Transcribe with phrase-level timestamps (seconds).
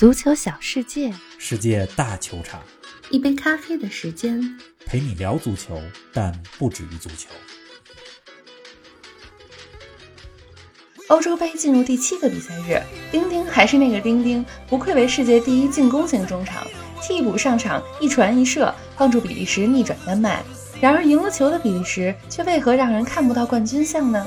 [0.00, 2.62] 足球小世界，世界大球场，
[3.10, 4.40] 一杯咖啡的时间。
[4.86, 5.78] 陪你聊足球，
[6.10, 7.28] 但不止于足球。
[11.08, 12.82] 欧洲杯进入第七个比赛日，
[13.12, 16.66] 丁丁还是那个丁丁，不愧为世界第一进攻型中场，
[17.02, 20.42] 替补上场一传一射，帮助比利时逆转丹麦。
[20.80, 24.26] 然而赢了球的比利时，却为何让人看不到冠军相呢？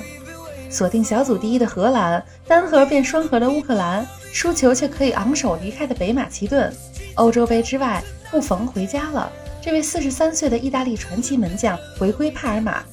[0.73, 4.03] 锁定小组第一的荷兰，单核变双核的乌克兰，
[4.33, 6.73] 输球却可以昂首离开的北马其顿，
[7.13, 9.31] 欧洲杯之外，不逢回家了。
[9.61, 12.83] 这位四十三岁的意大利传奇门将回归帕尔马，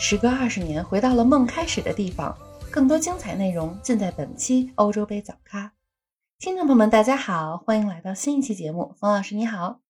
[0.00, 2.36] 时隔二十年回到了梦开始的地方。
[2.72, 5.70] 更多精彩内容尽在本期欧洲杯早咖。
[6.40, 8.96] 听众朋友们，大家好，欢迎来到新一期节目。
[8.98, 9.87] 冯老师你好。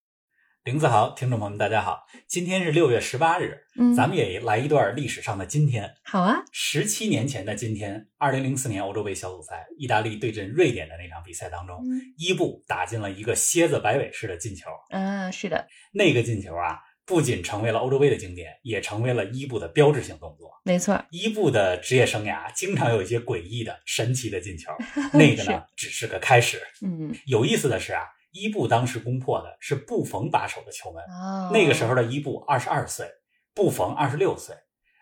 [0.68, 2.04] 林子豪，听众朋友们，大家好！
[2.26, 5.90] 今天是六月十八日，嗯，咱们也来一段历史上的今天。
[6.04, 11.82] 好啊，十七年前的今天，二零零四年欧洲杯小组赛，意大利对阵瑞典的那场比赛当中，
[12.18, 14.68] 伊布打进了一个蝎子摆尾式的进球。
[14.90, 20.50] 嗯，是的，那个进球啊，不仅成为了欧洲杯的经典，也成为了伊布的标志性动作。
[20.64, 24.70] 没错，伊布的职业生涯经常有一些诡异的、神奇的进球，
[25.16, 26.60] 那个呢，只是个开始。
[26.84, 28.02] 嗯，有意思的是啊。
[28.30, 33.08] 伊布当时攻破的是布冯把守的球门，哦，那个时候的伊布二十二岁，
[33.54, 34.54] 布冯二十六岁。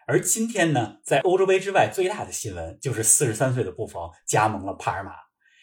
[0.06, 5.12] 而今天呢，在欧洲杯之外最大的新闻就是四十三岁的布冯加盟了帕尔马。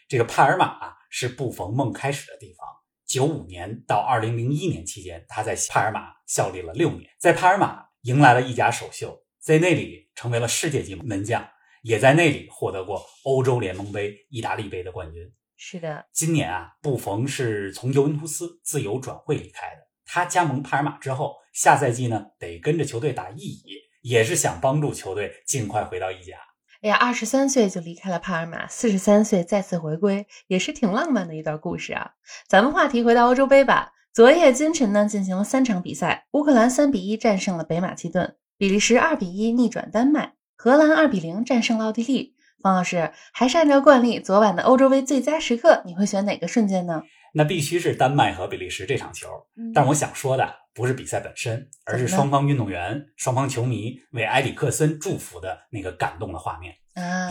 [0.10, 2.68] 这个帕尔马啊，是布冯梦开始的地方。
[3.06, 11.48] 九五年到二零零一年期间，他在帕尔马效力了六年，在帕尔马迎来了一甲首秀，在那里成为了世界级门将，
[11.82, 15.24] 也在那里获得过欧洲联盟杯、意大利杯的冠军。
[15.66, 19.88] 是的，今年啊，布冯是从尤文图斯自由转会离开的。
[20.06, 26.36] 他加盟帕尔马之后，下赛季呢得跟着球队打意乙，也是想帮助球队尽快回到意甲。
[26.82, 32.12] 哎呀，二十三岁就离开了帕尔马，四十三岁再次回归，也是挺浪漫的一段故事啊。
[32.46, 33.94] 咱们话题回到欧洲杯吧。
[34.12, 42.36] 昨夜今晨呢进行了三场比赛，乌克兰三比一战胜了北马其顿，比利时二比一逆转丹麦，荷兰二比零战胜了奥地利。
[42.64, 47.04] 方老师还是按照惯例，昨晚的欧洲杯最佳时刻，你会选哪个瞬间呢？
[47.34, 49.28] 那必须是丹麦和比利时这场球。
[49.76, 56.74] 但我想说的不是比赛本身，而是双方运动员、双方球迷为埃里克森祝福的那个感动的画面。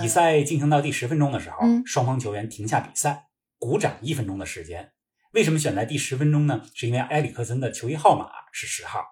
[0.03, 1.56] 比赛进行到第十分钟的时候，
[1.87, 3.28] 双方球员停下比赛，
[3.59, 4.93] 鼓掌一分钟的时间。
[5.32, 6.60] 为什么选在第十分钟呢？
[6.75, 9.03] 是因为埃里克森的球衣号码是十号。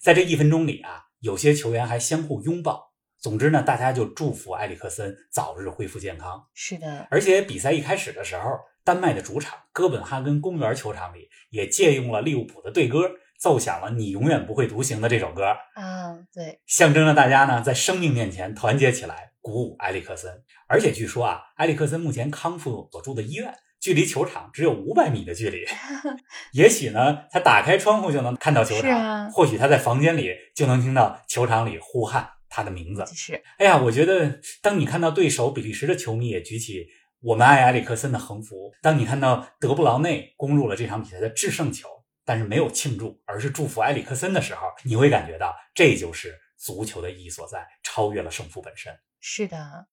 [0.00, 2.89] 在这一分钟里啊，有些球员还相互拥抱。
[3.20, 6.42] 总之呢，大家就祝福埃里克森早日恢复健康。
[6.54, 15.48] 是的，而且比赛一开始的时候，丹麦的主场哥本哈根公园球场里也借用了利物浦的队歌，奏响了《你永远不会独行》的这首歌。
[15.74, 20.42] 啊，对，象征着大家呢在生命面前团结起来，鼓舞埃里克森。
[20.66, 25.66] 而且据说啊，埃里克森目前康复所住的医院距离球场只有五百米的距离。
[26.54, 28.90] 也许呢，他打开窗户就能看到球场。
[28.90, 32.26] 啊，或许他在房间里就能听到球场里呼喊。
[32.50, 36.88] 他的名字是，哎呀，我觉得当你看到对手比利时的球迷也举起
[37.22, 41.88] “我们爱埃里克森”的横幅，当你看到德布劳内攻入了这场比赛的制胜球，
[42.24, 48.92] 但是没有庆祝，而是祝福埃里克森的时候，你会感觉到这就是足球的意义所在，超越了胜负本身。
[49.20, 49.86] 是的。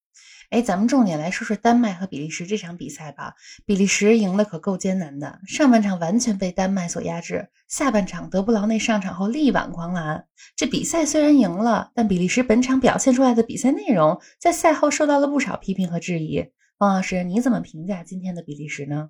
[0.49, 3.33] 哎，咱们重点来说说丹麦和比利时这场比赛吧。
[3.65, 10.25] 比利时赢的可够艰难的，上半场完全被丹麦所压制，下半场德布劳内上场后力挽狂澜。
[10.55, 16.45] 这比赛虽然赢了，但比利时本场表现出来的比赛内容，在赛后受到了不少批评和质疑。
[16.77, 19.09] 王老师，你怎么评价今天的比利时呢？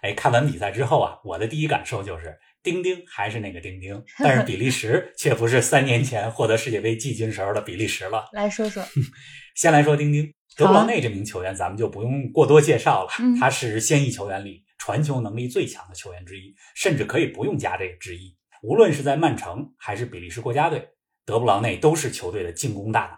[0.00, 8.24] 哎，看完比赛之后啊，我的第一感受就是，丁丁还是那个丁丁，但是比利时却不是三年前获得世界杯季军时候的比利时了。
[8.32, 8.82] 来说说，
[9.54, 10.32] 先来说丁丁。
[10.54, 13.10] 德布劳内这名球员，咱们就不用过多介绍了。
[13.40, 18.36] 他是现役球员里传球能力最强的球员之一，甚至可以不用加这个之一。
[18.62, 20.86] 无论是在曼城还是比利时国家队，
[21.24, 23.16] 德布劳内都是球队的进攻大脑。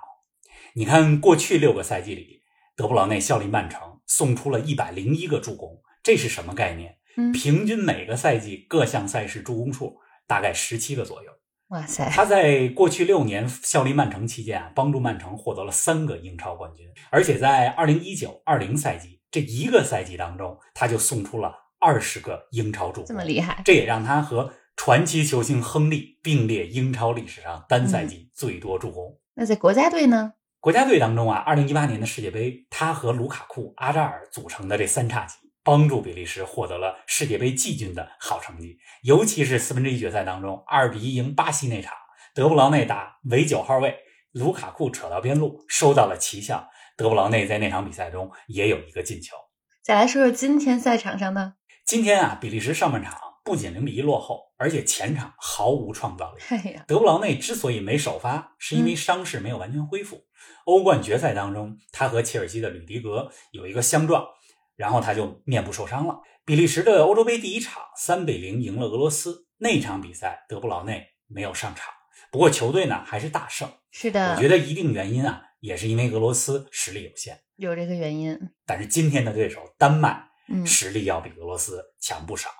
[0.74, 2.40] 你看，过去六个赛季里，
[2.76, 6.98] 德布劳内效力曼城，送出了一百零一个助攻，这是什么概念？
[7.32, 11.32] 平均每个赛季各项赛事助攻数大概十七个左右。
[11.68, 12.08] 哇塞！
[12.10, 23.62] 他在过去六年效力曼城期间啊，帮助曼城获得了三个英超冠军，而且在二零一九二零赛季这一个赛季当中，他就送出了二十个英超助攻，这么厉害！
[23.64, 29.18] 这也让他和传奇球星亨利并列英超历史上单赛季最多助攻。
[29.34, 30.34] 那在国家队呢？
[30.60, 35.36] 国家队当中啊，二零一八年的世界杯，他和卢卡库、阿扎尔组成的这三叉戟。
[35.64, 41.94] 帮助比利时获得了世界杯季军的好成绩，尤其是四分之一决赛当中二比一赢巴西那场，
[42.34, 43.96] 德布劳内打为九号位，
[44.32, 46.68] 卢卡库扯到边路收到了奇效，
[46.98, 49.34] 德布劳内在那场比赛中也有一个进球。
[49.82, 51.54] 再来说说今天赛场上的？
[51.86, 56.40] 今天啊，比利时上半场不仅零比一落后，而且前场毫无创造力。
[56.86, 60.24] 德布劳内之所以没首发，是因为伤势没有完全恢复。
[60.64, 64.26] 欧冠决赛当中，他和切尔西的吕迪格有一个相撞，
[64.76, 66.20] 然后他就面部受伤了。
[66.44, 71.92] 比利时的欧洲杯第一场三比零赢了俄罗斯，那场比赛德布劳内没有上场，
[72.30, 73.68] 不过球队呢还是大胜。
[73.90, 78.38] 是的，我觉得一定原因啊，也是因为俄罗斯实力有限，有这个原因。
[78.66, 80.28] 但是今天的对手丹麦。
[80.46, 82.50] 嗯，实力要比俄罗斯强不少。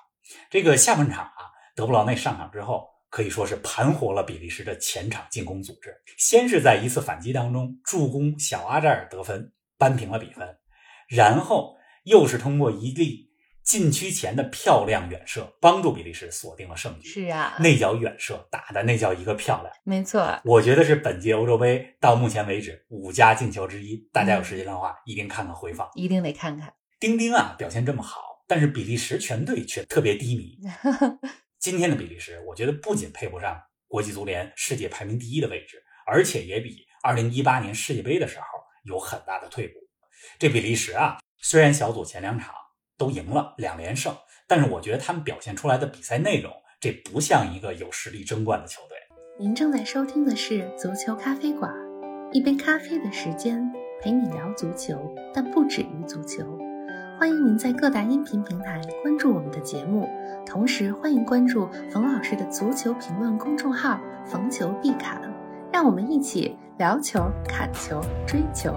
[0.49, 5.95] 这个下半场啊，德布劳内上场之后，可以说是盘活了比利时的前场进攻组织。
[6.17, 10.57] 先是在一次反击当中助攻小阿扎尔得分，扳平了比分，
[11.07, 13.31] 然后又是通过一粒
[13.63, 17.09] 禁区前的漂亮远射，帮助比利时锁定了胜局。
[17.09, 19.73] 是啊，那脚远射打的那叫一个漂亮。
[19.83, 23.97] 没错，我觉得是本届欧洲杯到目前为止五家进球之一。
[24.13, 26.71] 大家有时间的话，一定看看回放，一定得看看。
[26.99, 30.59] 丁丁啊，表现这么好，但是比利时全队却特别低迷。
[31.59, 38.45] 今天的比利时，我觉得不仅配不上国际足联世界排名第一的位置，而且也比2018年世界杯的时候
[38.83, 39.79] 有很大的退步。
[40.37, 42.55] 这比利时啊，虽然小组前两场
[42.97, 44.11] 都赢了两连胜，
[44.47, 48.97] 但是我觉得他们表现出来的比赛内容，这不像一个有实力争冠的球队。
[49.37, 51.71] 您正在收听的是足球咖啡馆，
[52.31, 53.63] 一杯咖啡的时间
[54.01, 54.99] 陪你聊足球，
[55.35, 56.43] 但不止于足球。
[57.19, 60.09] 欢迎您在各大音频平台关注我们的节目，
[60.47, 65.21] 同时欢迎关注冯老师的足球评论公众号“逢球必侃”，
[65.71, 68.73] 让我们一起聊球、砍球、追球。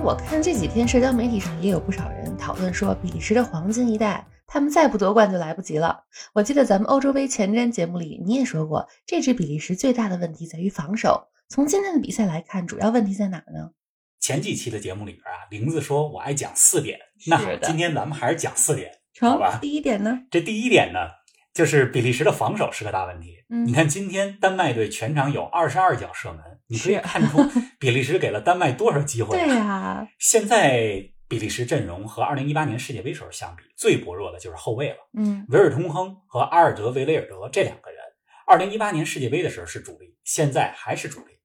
[0.00, 6.04] 哎，我看这几天社交媒体上也有不少人讨论说，比利时的黄金一代，他们再不夺冠就来不及了。
[6.32, 11.28] 我记得咱们欧洲杯前瞻节目里你也说过，这支比利时最大的问题在于防守。
[11.50, 13.72] 从今天的比赛来看，主要问题在哪呢？
[14.20, 19.58] 前几期的节目里边啊，玲子说我爱讲四点，那好，今天咱们还是讲四点，好吧？
[19.60, 21.00] 第一点呢，这第一点呢，
[21.60, 23.36] 就是比利时的防守是个大问题。
[23.50, 27.36] 嗯，你看今天丹麦队全场有二十二脚射门，你可以看出
[27.78, 29.36] 比利时给了丹麦多少机会。
[29.36, 34.96] 对呀，现在比利时阵容和二零一八年世界杯时候相比，最薄弱的就是后卫了。
[35.18, 38.00] 嗯，维尔通亨和阿尔德维雷尔德这两个人，
[38.46, 41.40] 二零一八年世界杯的时候是主力，现在还是主力，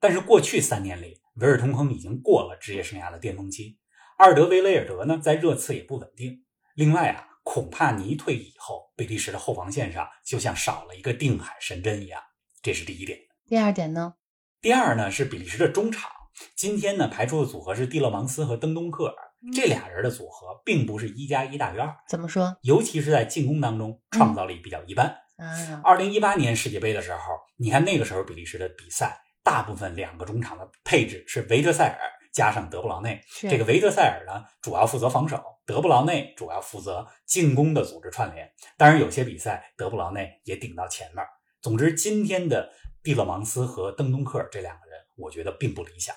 [0.00, 1.20] 但是过去三年里。
[1.36, 3.78] 维尔通亨已经过了职业生涯的巅峰期，
[4.16, 6.42] 阿尔德维雷尔德呢，在热刺也不稳定。
[6.74, 12.22] 另外啊，孔帕尼退役以后，比利时的后防线上就像少了一个定海神针一样。
[12.62, 13.18] 这是第一点。
[13.48, 14.14] 第二点呢？
[14.60, 16.08] 第二呢是比利时的中场。
[16.54, 19.16] 今天呢排出的组合是蒂勒芒斯和登东克尔，
[19.52, 21.92] 这俩人的组合并不是一加一大于二。
[22.08, 22.56] 怎么说？
[22.62, 25.08] 尤其是在进攻当中，创造力比较一般。
[25.36, 27.18] 啊，二零一八年世界杯的时候，
[27.56, 29.20] 你看那个时候比利时的比赛。
[29.42, 31.98] 大部分两个中场的配置是维特塞尔
[32.30, 33.18] 加上德布劳内。
[33.40, 35.38] 这个维特塞尔呢，主要负责防守；
[35.70, 38.50] 德布劳内主要负责进攻的组织串联。
[38.76, 41.24] 当然，有些比赛德布劳内也顶到前面。
[41.62, 42.72] 总之，今天的
[43.04, 46.12] 蒂勒芒斯和登东克尔这两个人，我觉得并不理想。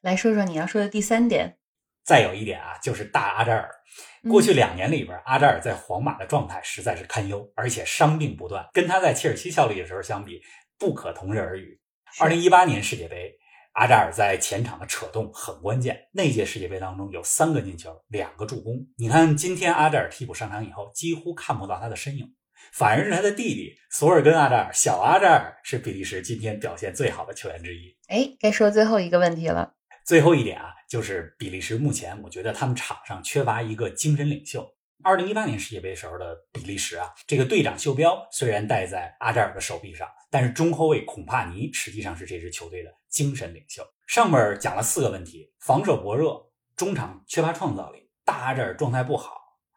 [0.00, 1.58] 来说说你要说的第三点。
[2.02, 3.70] 再有一点啊，就是大阿扎尔。
[4.30, 10.40] 过去两年里边，阿扎尔在皇马的状态实在是堪忧，而且伤病不断，跟他在切尔西效力的时候相比，
[10.78, 11.78] 不可同日而语。
[12.20, 13.36] 二零一八年世界杯，
[13.74, 16.08] 阿扎尔在前场的扯动很关键。
[16.12, 18.86] 那届世界杯当中有三个进球，两个助攻。
[18.96, 22.32] 你看今天阿扎尔替补上场以后，几乎看不到他的身影，
[22.72, 27.96] 反而是他的弟弟索尔根阿扎尔，小阿扎尔是比利时今天表现最好的球员之一。
[28.06, 29.74] 哎，该说最后一个问题了。
[30.06, 34.64] 最后一点啊，就是比利时目前，我觉得他们场上缺乏一个精神领袖。
[35.02, 43.82] 二零一八年世界杯时候的比利时啊，这个队长袖标虽然戴在阿扎尔的手臂上，但是中后卫孔帕尼实际上是这支球队的精神领袖。
[44.06, 49.30] 上面讲了四个问题：防守薄弱，中场缺乏创造力，大阿扎尔状态不好，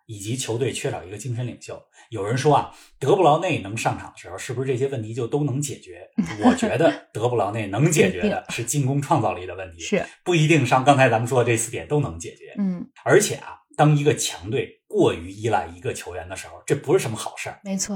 [0.08, 1.82] 以及球队缺少一个精神领袖。
[2.10, 6.10] 有人说啊，德布劳内能上场的时候，是不是这些问题就都能解决？
[6.44, 12.56] 我觉得德布劳内能解决的是进攻创造力的问题，是不一定上刚才咱们说的这四点都能解决。
[12.58, 13.60] 嗯，而且啊。
[13.78, 17.60] 当一个强队过于依赖一个球员的时候，这不是什么好事儿。
[17.64, 17.96] 没错。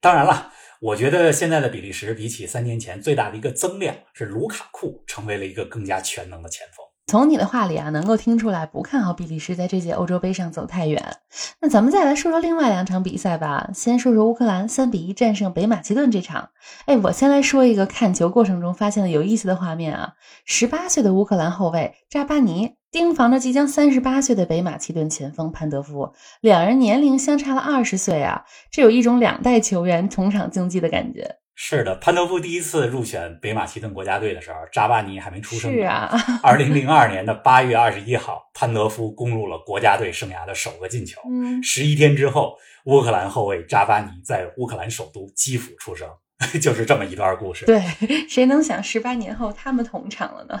[0.00, 6.86] 当然了，我觉得现在的比利时比起三年前最大的一个增量是卢卡库成为了一个更加全能的前锋。
[7.06, 11.16] 从你的话里啊，能够听出来不看好比利时在这届欧洲杯上走太远。
[11.60, 13.68] 那咱们再来说说另外两场比赛吧。
[13.74, 16.50] 先说说乌克兰三比一战胜北马其顿这场。
[16.86, 20.14] 哎，我先来说一个看球过程中发现的有意思的画面啊。
[20.44, 22.76] 十八岁的乌克兰后卫扎巴尼。
[22.90, 31.36] 盯防着即将三十八岁的北马其顿前锋潘德夫，两人年龄相差了二十岁啊，这有一种两代球员同场竞技的感觉。
[31.54, 35.70] 是的，潘德夫第一次入选北马其顿国家队的时候，扎巴尼还没出生。
[35.72, 36.10] 是啊，
[36.42, 41.20] 二零零二年的八月二十一号，潘德夫攻入了国家队生涯的首个进球。
[41.30, 42.56] 嗯，十一天之后，
[42.86, 46.08] 乌克兰后卫扎巴尼在乌克兰首都基辅出生，
[46.60, 47.66] 就是这么一段故事。
[47.66, 47.80] 对，
[48.28, 50.60] 谁能想十八年后他们同场了呢？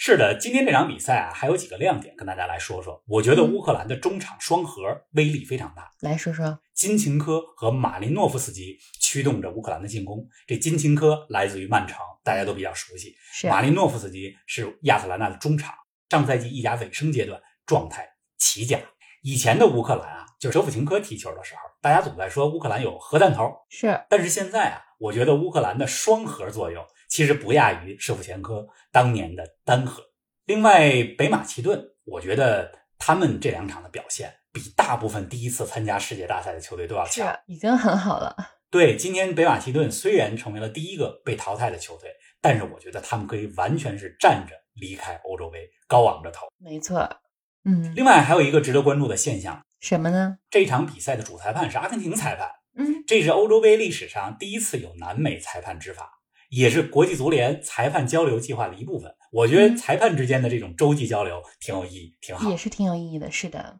[0.00, 3.02] 是的，今天这场比赛啊，还有几个亮点跟大家来说说。
[3.08, 10.24] 我觉得乌克兰的中场双核威力非常大，来说说金琴科和马林诺夫斯基驱动着乌克兰的进攻。
[10.46, 13.12] 这金琴科来自于曼城，大家都比较熟悉。
[13.32, 15.74] 是马林诺夫斯基是亚特兰大的中场，
[16.08, 18.78] 上赛季意甲尾声阶段状态奇佳。
[19.22, 24.00] 以前的乌克兰啊，就舍甫琴科踢球的时候，大家总在说乌克兰有核弹头，是。
[24.08, 26.86] 但是现在啊，我觉得乌克兰的双核作用。
[27.08, 30.02] 其实不亚于舍甫前科当年的单核。
[30.44, 38.36] 另外，北马其顿，我觉得他们这两场的表现比大部分第一次参加世界大赛的球队都要强，已经很好了。
[38.70, 42.10] 对，今天北马其顿虽然成为了第一个被淘汰的球队，
[42.40, 46.46] 但是我觉得他们可以完全是站着离开欧洲杯，高昂着头。
[46.58, 47.08] 没错，
[47.64, 47.94] 嗯。
[47.94, 50.38] 另外还有一个值得关注的现象，什么呢？
[50.50, 56.17] 这场比赛的主裁判是阿根廷裁判，嗯，这是欧洲杯历史上第一次有南美裁判执法。
[56.48, 59.14] 也是国际足联裁判交流计划的一部分。
[59.30, 63.30] 我觉得裁判之间的这种洲际交流挺有意义，挺好，也是挺有意义的。
[63.30, 63.78] 是的。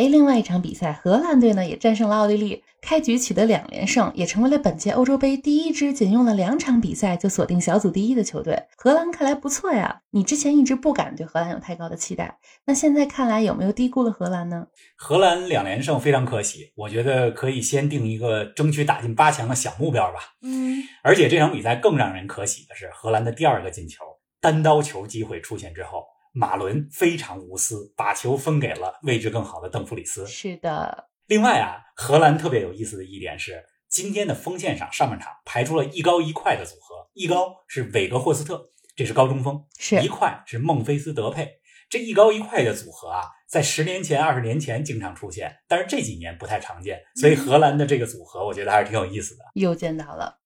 [0.00, 8.62] 哎，另外一场比赛，荷兰队呢也战胜了奥地利，开局取得两连胜，也成为了本届欧洲杯第一支仅用了两场比赛就锁定小组第一的球队。
[8.78, 14.68] 荷兰看来不错呀，你之前一直不敢对荷兰有太高的期待，那现在看来有没有低估了荷兰呢？
[14.96, 20.20] 荷兰两连胜非常可喜，我觉得可以先定一个争取打进八强的小目标吧。
[20.40, 24.02] 嗯，而且这场比赛更让人可喜的是，荷兰的第二个进球，
[24.40, 26.06] 单刀球机会出现之后。
[26.32, 30.26] 马伦非常无私，把球分给了位置更好的邓弗里斯。
[30.26, 31.08] 是的。
[31.26, 41.60] 另外啊，荷兰特别有意思的一点是，今天的锋线上上半场排出了一高一快的组合，一高是韦格霍斯特，这是高中锋；是一快是孟菲斯德佩。
[41.88, 47.00] 这一高一快的组合啊，在十年前、二十年前经常出现，但是这几年不太常见。
[47.16, 49.44] 所以荷兰的这个组合，我觉得还是挺有意思的。
[49.54, 50.39] 又见到了。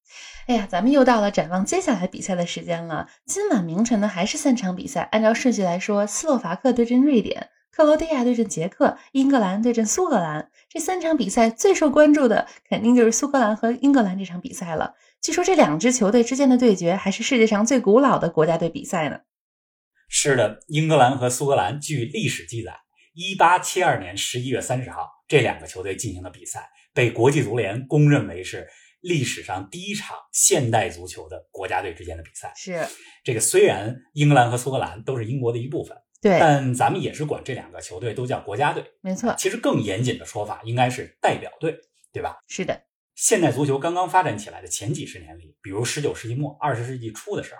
[0.47, 3.09] 哎呀，咱们又到了展望接下来比赛的时间了。
[3.25, 5.01] 今晚凌晨呢，还是三场比赛。
[5.11, 10.51] 按照顺序来说，斯洛伐克对阵瑞典，克罗地亚对阵捷克，英格兰对阵苏格兰。
[10.69, 14.93] 这三场比赛最受关注的，肯定就是苏格兰和英格兰这场比赛了。
[15.19, 19.21] 据说这两支球队之间的对决，还是世界上最古老的国家队比赛呢。
[20.07, 22.71] 是的，英格兰和苏格兰，据历史记载，
[23.15, 28.67] 一八七二年十一月三十号，这两个球队进行的比赛，被国际足联公认为是。
[29.05, 32.83] 历史上第一场现代足球的国家队之间的比赛是
[33.23, 33.39] 这个。
[33.39, 38.83] 虽然英格兰和苏格兰都是英国的一部分，对，但咱们也是管这两个球队都叫国家队。
[39.01, 41.77] 没错，其实更严谨的说法应该是代表队，
[42.11, 42.37] 对吧？
[42.47, 42.81] 是的。
[43.13, 47.59] 现代足球刚刚发展起来的前几十年里，比如十九世纪末、二十世纪初的时候，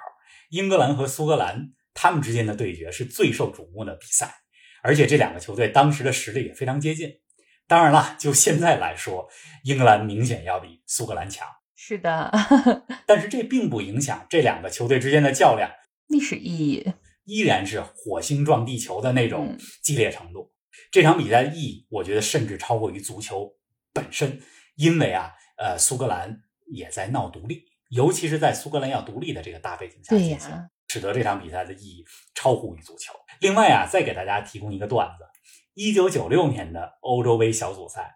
[0.49, 4.33] 英格兰和苏格兰他们之间的对决是最受瞩目的比赛，
[4.81, 7.09] 而且这两个球队当时的实力也非常接近。
[7.67, 9.27] 当然了，就现在来说，
[9.63, 11.47] 英格兰明显要比苏格兰强。
[11.75, 12.31] 是的，
[13.05, 15.69] 但是这并不影响这两个球队之间的较量。
[16.07, 16.93] 历史意义
[17.25, 20.53] 依然是火星撞地球的那种激烈程度。
[20.91, 23.51] 这场比赛的意义，我觉得甚至超过于足球
[23.91, 24.39] 本身，
[24.75, 32.05] 因为啊，呃，苏格兰也在闹独立，尤其是在苏格兰要独立的这个大背景下进行，使得这场比赛的意义
[32.35, 33.13] 超乎于足球。
[33.39, 35.25] 另外啊，再给大家提供一个段子。
[35.75, 38.15] 一九九六年的欧洲杯小组赛，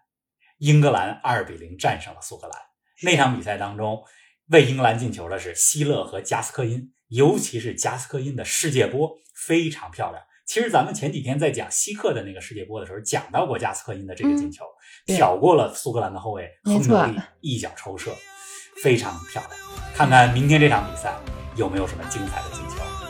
[0.56, 2.58] 英格兰二比零战胜了苏格兰。
[3.02, 4.02] 那场比赛当中，
[4.46, 10.22] 为英格兰进球的是希勒和加斯科因，尤其是加斯科因的世界波非常漂亮。
[10.46, 14.64] 其实咱们前几天在讲希克的那个世界波的时候，讲到过加斯科因的这个进球，
[15.04, 18.10] 挑过了苏格兰的后卫亨德利，一脚抽射，
[18.82, 19.52] 非常漂亮。
[19.94, 21.14] 看看明天这场比赛
[21.56, 22.48] 有没有什么精彩的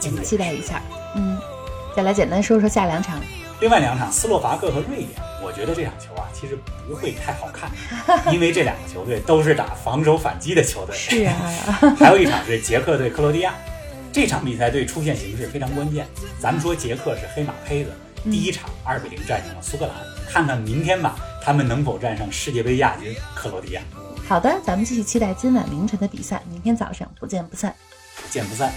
[0.01, 0.83] 进球，期待一下。
[1.15, 1.39] 嗯，
[1.95, 3.23] 再来简单说说下两场。
[3.61, 5.11] 另外两场，斯洛伐克和瑞典，
[5.43, 7.71] 我觉得这场球啊，其实不会太好看，
[8.33, 10.97] 因为这两个球队都是打防守反击的球队。
[10.97, 11.35] 是啊，
[12.01, 13.55] 还有一场是捷克对克罗地亚，
[14.13, 16.07] 这场比赛对出线形势非常关键。
[16.39, 17.91] 咱们说捷克是黑马胚子，
[18.25, 19.95] 第一场二比零战胜了苏格兰，
[20.33, 23.83] 看看明天吧，他们能否战胜世界杯亚军克罗地亚。
[24.27, 27.75] 好的，咱们继续期待今晚凌晨的比赛，明天早上不见不散，
[28.17, 28.73] 不见不散。